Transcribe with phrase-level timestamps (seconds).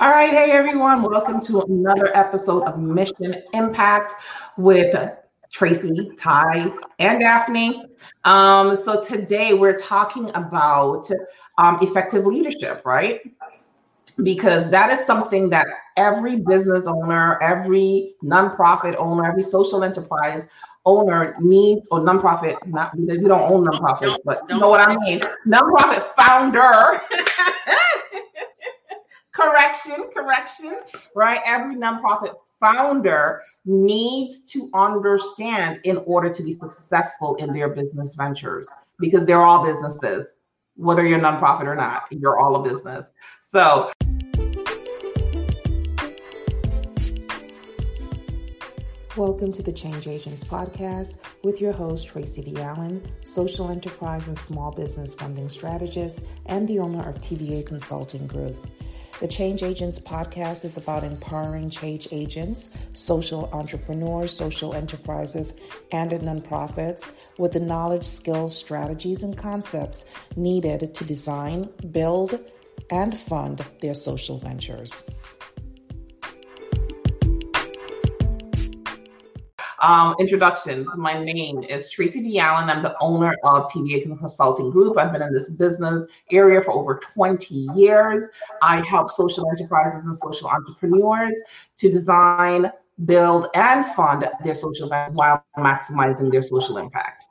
[0.00, 4.12] All right, hey everyone, welcome to another episode of Mission Impact
[4.56, 4.94] with
[5.50, 6.70] Tracy, Ty,
[7.00, 7.84] and Daphne.
[8.24, 11.10] Um, so today we're talking about
[11.58, 13.22] um, effective leadership, right?
[14.22, 15.66] Because that is something that
[15.96, 20.46] every business owner, every nonprofit owner, every social enterprise
[20.86, 25.22] owner needs, or nonprofit, not we don't own nonprofit, but you know what I mean,
[25.44, 27.00] nonprofit founder.
[29.38, 30.80] correction, correction,
[31.14, 31.40] right?
[31.46, 38.68] Every nonprofit founder needs to understand in order to be successful in their business ventures
[38.98, 40.38] because they're all businesses,
[40.74, 43.12] whether you're nonprofit or not, you're all a business.
[43.40, 43.92] So,
[49.16, 52.60] Welcome to the Change Agents podcast with your host, Tracy V.
[52.60, 58.64] Allen, social enterprise and small business funding strategist and the owner of TVA Consulting Group.
[59.20, 65.54] The Change Agents podcast is about empowering change agents, social entrepreneurs, social enterprises,
[65.90, 70.04] and nonprofits with the knowledge, skills, strategies, and concepts
[70.36, 72.38] needed to design, build,
[72.90, 75.04] and fund their social ventures.
[79.80, 80.88] Um, introductions.
[80.96, 82.40] My name is Tracy V.
[82.40, 82.68] Allen.
[82.68, 84.98] I'm the owner of TVA Consulting Group.
[84.98, 88.24] I've been in this business area for over 20 years.
[88.60, 91.34] I help social enterprises and social entrepreneurs
[91.76, 92.72] to design,
[93.04, 97.26] build, and fund their social while maximizing their social impact.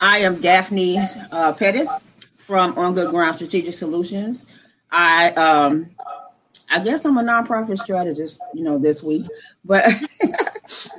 [0.00, 0.98] I am Daphne
[1.30, 1.90] uh, Pettis
[2.38, 4.46] from On Good Ground Strategic Solutions.
[4.90, 5.90] I um,
[6.72, 9.26] I guess I'm a nonprofit strategist, you know, this week,
[9.64, 9.92] but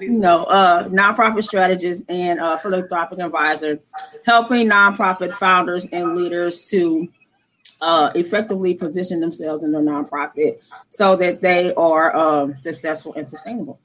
[0.02, 3.80] you know, uh, nonprofit strategist and uh, philanthropic advisor,
[4.26, 7.08] helping nonprofit founders and leaders to
[7.82, 13.80] uh, effectively position themselves in their nonprofit so that they are um, successful and sustainable.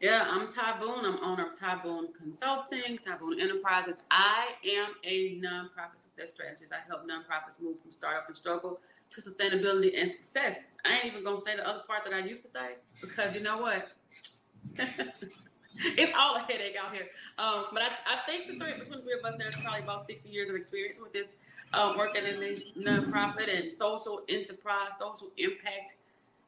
[0.00, 1.04] Yeah, I'm Ty Boone.
[1.04, 3.98] I'm owner of Ty Boone Consulting, Ty Boone Enterprises.
[4.12, 6.72] I am a nonprofit success strategist.
[6.72, 8.80] I help nonprofits move from startup and struggle
[9.10, 10.76] to sustainability and success.
[10.84, 13.42] I ain't even gonna say the other part that I used to say because you
[13.42, 13.88] know what?
[15.78, 17.06] it's all a headache out here.
[17.38, 20.06] Um, but I, I think the three between the three of us, there's probably about
[20.06, 21.28] 60 years of experience with this,
[21.72, 25.96] uh, working in this nonprofit and social enterprise, social impact,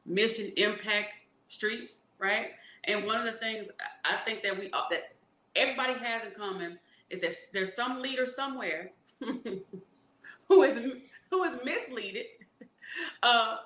[0.07, 1.15] mission impact
[1.49, 2.53] streets, right?
[2.85, 3.69] And one of the things
[4.05, 5.15] I think that we uh, that
[5.55, 6.79] everybody has in common
[7.11, 10.81] is that there's some leader somewhere who is
[11.31, 12.25] who is misleaded
[13.23, 13.57] uh,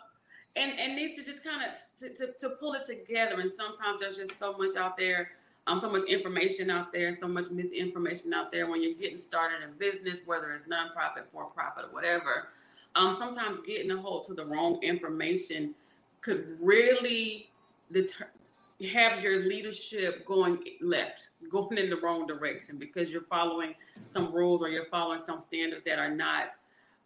[0.56, 3.41] and and needs to just kind of to, to, to, pull it together.
[3.41, 5.31] And sometimes there's just so much out there,
[5.66, 9.62] um, so much information out there, so much misinformation out there when you're getting started
[9.62, 12.48] in business, whether it's nonprofit, for profit, or whatever.
[12.94, 15.75] Um, sometimes getting a hold to the wrong information
[16.20, 17.50] could really
[17.91, 18.31] deter-
[18.92, 23.75] have your leadership going left, going in the wrong direction because you're following
[24.06, 26.50] some rules or you're following some standards that are not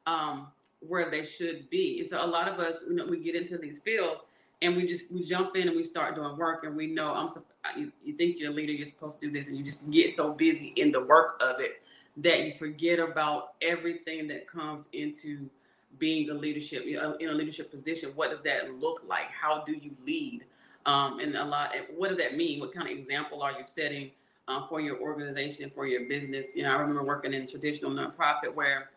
[0.07, 0.49] um,
[0.81, 2.07] where they should be.
[2.07, 4.23] So a lot of us, you know, we get into these fields
[4.63, 7.29] and we just we jump in and we start doing work and we know I'm
[7.77, 10.33] you, think you're a leader, you're supposed to do this, and you just get so
[10.33, 11.85] busy in the work of it
[12.19, 15.49] that you forget about everything that comes into
[15.99, 18.11] being a leadership in a leadership position.
[18.15, 19.31] What does that look like?
[19.31, 20.45] How do you lead?
[20.87, 21.75] Um, and a lot.
[21.97, 22.61] What does that mean?
[22.61, 24.11] What kind of example are you setting
[24.49, 26.57] uh, for your organization, for your business?
[26.57, 28.91] You know, I remember working in traditional nonprofit where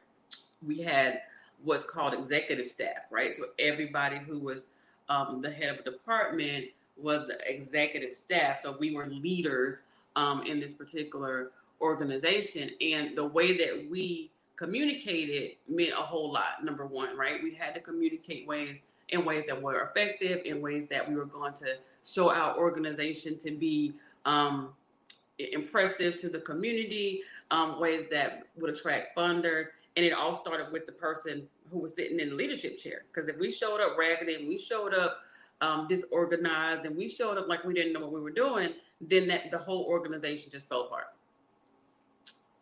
[0.66, 1.22] we had
[1.64, 3.34] what's called executive staff, right?
[3.34, 4.66] So everybody who was
[5.10, 6.66] um, the head of a department
[6.98, 8.60] was the executive staff.
[8.60, 9.82] So we were leaders
[10.16, 11.52] um, in this particular
[11.82, 12.72] organization.
[12.82, 16.64] And the way that we communicated meant a whole lot.
[16.64, 17.42] Number one, right?
[17.42, 21.26] We had to communicate ways in ways that were effective, in ways that we were
[21.26, 23.94] going to show our organization to be
[24.26, 24.70] um,
[25.38, 29.66] impressive to the community, um, ways that would attract funders,
[29.96, 33.04] and it all started with the person who was sitting in the leadership chair.
[33.12, 35.20] Because if we showed up raggedy and we showed up
[35.62, 39.28] um, disorganized and we showed up like we didn't know what we were doing, then
[39.28, 41.08] that the whole organization just fell apart.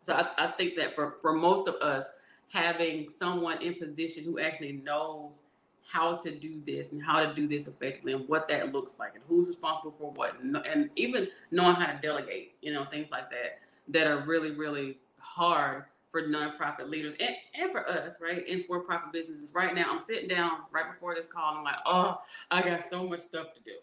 [0.02, 2.06] So I, I think that for, for most of us,
[2.48, 5.42] having someone in position who actually knows
[5.86, 9.14] how to do this and how to do this effectively and what that looks like
[9.14, 13.08] and who's responsible for what and, and even knowing how to delegate, you know, things
[13.10, 13.58] like that
[13.88, 18.44] that are really, really hard for nonprofit leaders and, and for us, right?
[18.48, 19.52] And for profit businesses.
[19.54, 21.50] Right now, I'm sitting down right before this call.
[21.50, 22.20] And I'm like, oh,
[22.50, 23.76] I got so much stuff to do.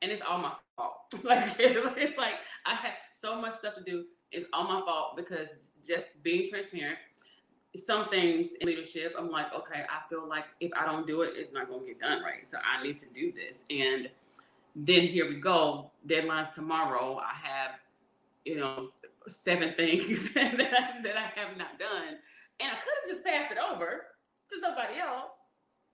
[0.00, 0.96] And it's all my fault.
[1.22, 2.34] like, it's like
[2.66, 4.04] I had so much stuff to do.
[4.30, 5.50] It's all my fault because
[5.86, 6.98] just being transparent,
[7.74, 11.32] some things in leadership, I'm like, okay, I feel like if I don't do it,
[11.36, 12.46] it's not going to get done right.
[12.46, 13.64] So I need to do this.
[13.70, 14.10] And
[14.76, 15.90] then here we go.
[16.06, 17.18] Deadlines tomorrow.
[17.18, 17.72] I have,
[18.44, 18.90] you know,
[19.28, 22.16] seven things that, I, that I have not done.
[22.60, 24.06] And I could have just passed it over
[24.50, 25.32] to somebody else.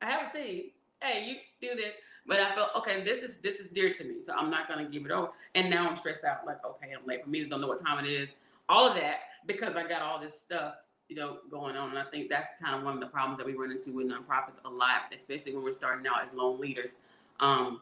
[0.03, 0.65] I have a team.
[1.03, 1.93] Hey, you do this.
[2.27, 3.03] But I felt okay.
[3.03, 5.31] This is this is dear to me, so I'm not gonna give it over.
[5.55, 6.45] And now I'm stressed out.
[6.45, 7.51] Like, okay, I'm late for meetings.
[7.51, 8.35] Don't know what time it is.
[8.69, 10.75] All of that because I got all this stuff
[11.09, 11.91] you know, going on.
[11.91, 14.07] And I think that's kind of one of the problems that we run into with
[14.07, 16.97] nonprofits a lot, especially when we're starting out as lone leaders,
[17.41, 17.81] um,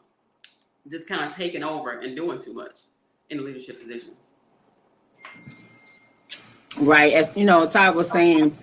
[0.89, 2.79] just kind of taking over and doing too much
[3.29, 4.33] in leadership positions.
[6.79, 7.13] Right.
[7.13, 8.55] As you know, Todd was saying,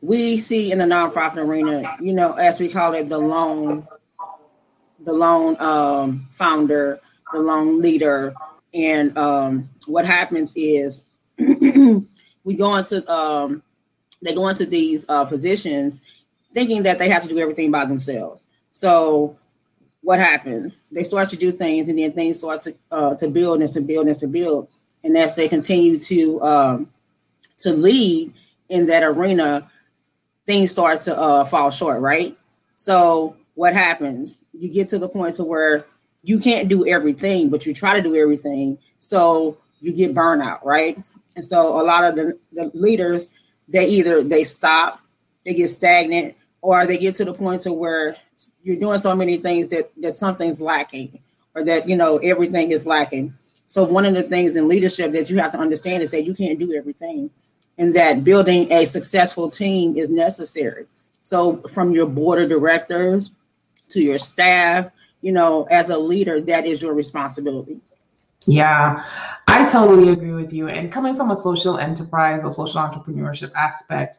[0.00, 3.86] we see in the nonprofit arena, you know, as we call it, the lone,
[5.00, 7.00] the lone um, founder,
[7.32, 8.34] the lone leader.
[8.72, 11.02] And um, what happens is
[11.38, 13.62] we go into um,
[14.22, 16.00] they go into these uh, positions
[16.54, 18.46] thinking that they have to do everything by themselves.
[18.72, 19.36] So
[20.02, 20.82] what happens?
[20.92, 23.80] They start to do things, and then things start to uh, to build and to
[23.80, 24.68] build and to build.
[25.06, 26.90] And as they continue to um,
[27.58, 28.32] to lead
[28.68, 29.70] in that arena,
[30.46, 32.36] things start to uh, fall short, right?
[32.74, 34.40] So what happens?
[34.52, 35.86] You get to the point to where
[36.22, 38.78] you can't do everything, but you try to do everything.
[38.98, 40.98] So you get burnout, right?
[41.36, 43.28] And so a lot of the, the leaders
[43.68, 45.00] they either they stop,
[45.44, 48.16] they get stagnant, or they get to the point to where
[48.64, 51.20] you're doing so many things that that something's lacking,
[51.54, 53.34] or that you know everything is lacking.
[53.66, 56.34] So one of the things in leadership that you have to understand is that you
[56.34, 57.30] can't do everything,
[57.78, 60.86] and that building a successful team is necessary.
[61.22, 63.30] So from your board of directors
[63.90, 64.90] to your staff,
[65.20, 67.80] you know, as a leader, that is your responsibility.
[68.46, 69.04] Yeah,
[69.48, 70.68] I totally agree with you.
[70.68, 74.18] And coming from a social enterprise or social entrepreneurship aspect,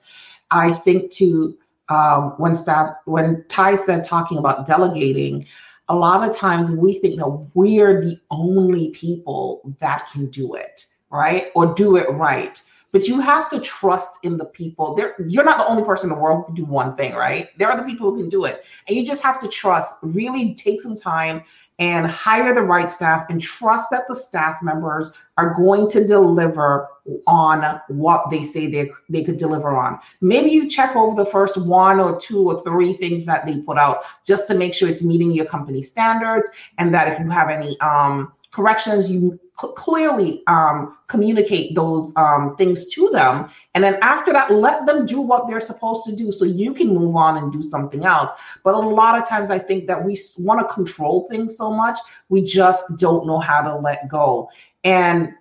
[0.51, 1.57] I think to
[1.89, 5.45] um, when staff, when Ty said talking about delegating,
[5.89, 10.85] a lot of times we think that we're the only people that can do it,
[11.09, 11.47] right?
[11.55, 12.61] Or do it right.
[12.91, 14.95] But you have to trust in the people.
[14.95, 17.49] There, you're not the only person in the world who can do one thing, right?
[17.57, 18.63] There are the people who can do it.
[18.87, 21.43] And you just have to trust, really take some time
[21.79, 26.87] and hire the right staff and trust that the staff members are going to deliver
[27.27, 29.99] on what they say they, they could deliver on.
[30.21, 33.77] Maybe you check over the first one or two or three things that they put
[33.77, 37.49] out just to make sure it's meeting your company standards and that if you have
[37.49, 43.49] any um, corrections, you cl- clearly um, communicate those um, things to them.
[43.73, 46.87] And then after that, let them do what they're supposed to do so you can
[46.87, 48.29] move on and do something else.
[48.63, 51.99] But a lot of times, I think that we want to control things so much,
[52.29, 54.49] we just don't know how to let go.
[54.83, 55.33] And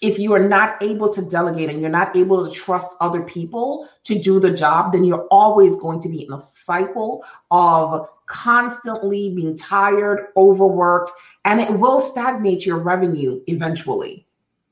[0.00, 3.88] if you are not able to delegate and you're not able to trust other people
[4.04, 9.34] to do the job, then you're always going to be in a cycle of constantly
[9.34, 11.10] being tired, overworked,
[11.44, 14.26] and it will stagnate your revenue eventually.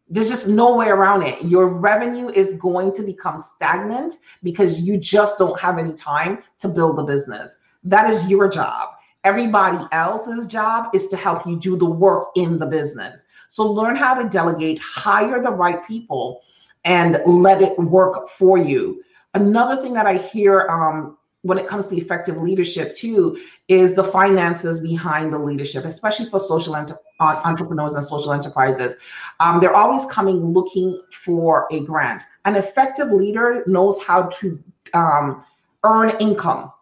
[0.08, 1.42] There's just no way around it.
[1.42, 6.68] Your revenue is going to become stagnant because you just don't have any time to
[6.68, 7.58] build the business.
[7.84, 8.94] That is your job.
[9.24, 13.24] Everybody else's job is to help you do the work in the business.
[13.48, 16.42] So learn how to delegate, hire the right people,
[16.84, 19.02] and let it work for you.
[19.34, 24.04] Another thing that I hear um, when it comes to effective leadership too is the
[24.04, 28.96] finances behind the leadership especially for social uh, entrepreneurs and social enterprises
[29.40, 34.62] um, they're always coming looking for a grant an effective leader knows how to
[34.94, 35.44] um,
[35.84, 36.72] earn income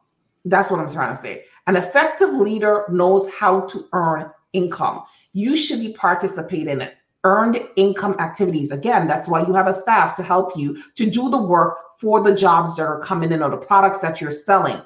[0.47, 5.03] that's what i'm trying to say an effective leader knows how to earn income
[5.37, 6.91] you should be participating in
[7.23, 8.71] earned income activities.
[8.71, 12.23] Again, that's why you have a staff to help you to do the work for
[12.23, 14.81] the jobs that are coming in or the products that you're selling.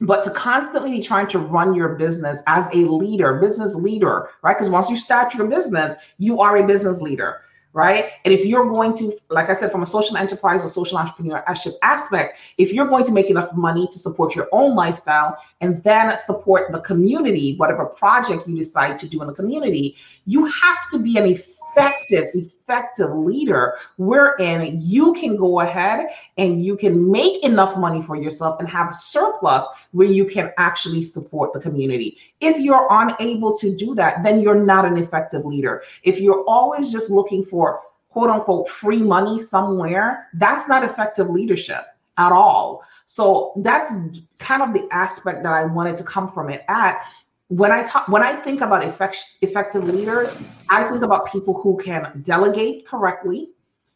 [0.00, 4.56] But to constantly be trying to run your business as a leader, business leader, right?
[4.56, 7.40] Because once you start your business, you are a business leader
[7.74, 8.12] right?
[8.24, 11.74] And if you're going to, like I said, from a social enterprise or social entrepreneurship
[11.82, 16.16] aspect, if you're going to make enough money to support your own lifestyle and then
[16.16, 20.98] support the community, whatever project you decide to do in the community, you have to
[20.98, 27.44] be an effective, effective effective leader wherein you can go ahead and you can make
[27.44, 32.16] enough money for yourself and have surplus where you can actually support the community.
[32.40, 35.82] If you're unable to do that, then you're not an effective leader.
[36.02, 41.84] If you're always just looking for quote unquote free money somewhere, that's not effective leadership
[42.16, 42.82] at all.
[43.06, 43.92] So that's
[44.38, 47.02] kind of the aspect that I wanted to come from it at
[47.48, 50.34] when I talk when I think about effect, effective leaders,
[50.70, 53.50] I think about people who can delegate correctly,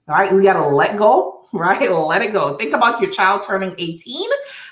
[0.09, 1.91] All right, we got to let go, right?
[1.91, 2.57] Let it go.
[2.57, 4.29] Think about your child turning 18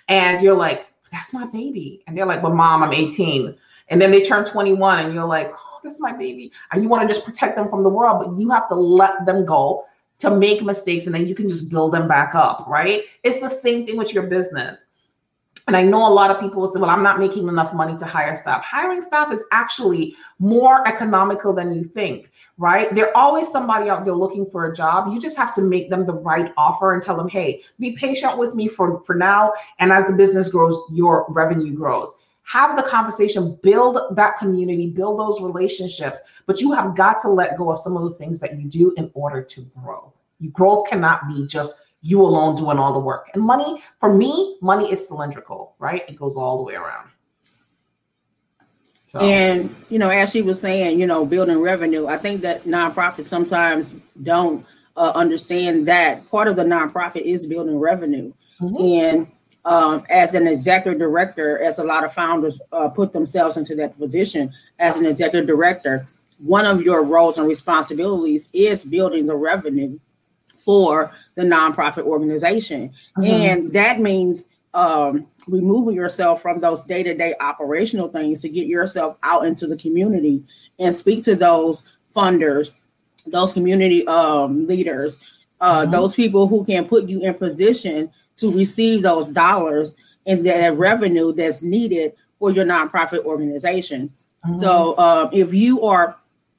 [0.09, 2.02] and you're like, that's my baby.
[2.06, 3.54] And they're like, well, mom, I'm 18.
[3.88, 6.52] And then they turn 21 and you're like, oh, that's my baby.
[6.73, 9.25] And you want to just protect them from the world, but you have to let
[9.25, 9.85] them go
[10.18, 13.02] to make mistakes and then you can just build them back up, right?
[13.23, 14.87] It's the same thing with your business.
[15.67, 17.97] And I know a lot of people will say, well, I'm not making enough money
[17.97, 18.63] to hire staff.
[18.63, 22.95] Hiring staff is actually more economical than you think, right?
[22.95, 25.13] There's always somebody out there looking for a job.
[25.13, 28.39] You just have to make them the right offer and tell them, hey, be patient
[28.39, 29.53] with me for, for now.
[29.81, 32.15] And as the business grows, your revenue grows.
[32.45, 37.59] Have the conversation, build that community, build those relationships, but you have got to let
[37.59, 40.13] go of some of the things that you do in order to grow.
[40.39, 41.75] Your growth cannot be just
[42.07, 43.29] you alone doing all the work.
[43.35, 46.09] And money, for me, money is cylindrical, right?
[46.09, 47.11] It goes all the way around.
[49.03, 49.19] So.
[49.19, 52.07] And you know, as she was saying, you know, building revenue.
[52.07, 54.65] I think that nonprofits sometimes don't
[54.97, 58.33] uh, understand that part of the nonprofit is building revenue.
[58.61, 58.77] Mm-hmm.
[58.77, 59.27] And
[59.65, 63.99] um, as an executive director, as a lot of founders uh, put themselves into that
[63.99, 66.07] position as an executive director,
[66.39, 69.99] one of your roles and responsibilities is building the revenue
[70.67, 72.91] for the nonprofit organization.
[73.17, 73.25] Mm-hmm.
[73.25, 78.67] And that means um, removing yourself from those day to day operational things to get
[78.67, 80.45] yourself out into the community
[80.79, 81.83] and speak to those
[82.15, 82.73] funders,
[83.27, 85.93] those community um, leaders, uh, mm-hmm.
[85.93, 89.95] those people who can put you in position to receive those dollars
[90.27, 94.09] and that revenue that's needed for your nonprofit organization.
[94.45, 94.53] Mm-hmm.
[94.61, 96.19] So, uh, if you are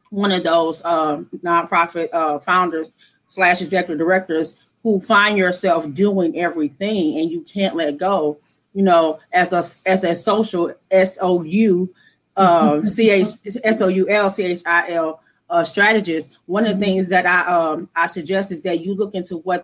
[0.09, 2.91] one of those uh, nonprofit uh, founders
[3.27, 8.37] slash executive directors who find yourself doing everything and you can't let go.
[8.73, 11.93] You know, as a as a social S O U
[12.35, 13.27] uh, C H
[13.63, 17.25] S O U L C H I L uh, strategist, one of the things that
[17.25, 19.63] I um, I suggest is that you look into what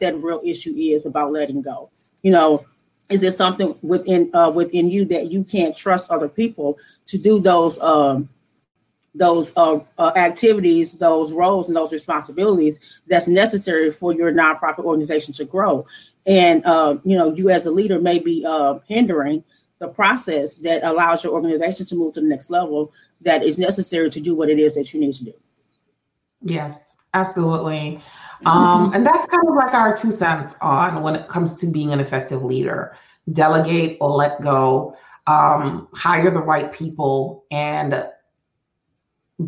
[0.00, 1.90] that real issue is about letting go.
[2.22, 2.66] You know,
[3.08, 7.40] is it something within uh, within you that you can't trust other people to do
[7.40, 8.28] those um,
[9.18, 15.34] those uh, uh, activities, those roles, and those responsibilities that's necessary for your nonprofit organization
[15.34, 15.86] to grow.
[16.26, 19.44] And uh, you know, you as a leader may be uh, hindering
[19.78, 24.10] the process that allows your organization to move to the next level that is necessary
[24.10, 25.32] to do what it is that you need to do.
[26.42, 28.02] Yes, absolutely.
[28.46, 31.92] Um, and that's kind of like our two cents on when it comes to being
[31.92, 32.96] an effective leader
[33.32, 34.96] delegate or let go,
[35.26, 38.06] um, hire the right people, and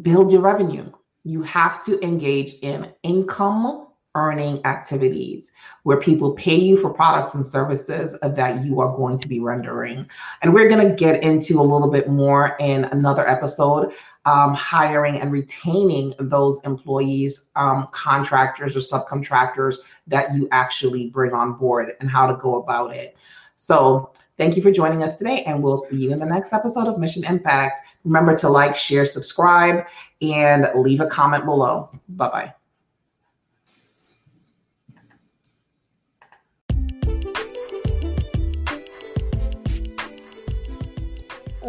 [0.03, 0.91] build your revenue.
[1.25, 5.53] You have to engage in income earning activities
[5.85, 10.09] where people pay you for products and services that you are going to be rendering.
[10.43, 13.93] And we're going to get into a little bit more in another episode
[14.25, 19.77] um, hiring and retaining those employees, um, contractors, or subcontractors
[20.09, 23.17] that you actually bring on board and how to go about it.
[23.55, 26.87] So, Thank you for joining us today, and we'll see you in the next episode
[26.87, 27.83] of Mission Impact.
[28.05, 29.87] Remember to like, share, subscribe,
[30.23, 31.91] and leave a comment below.
[32.09, 32.55] Bye bye.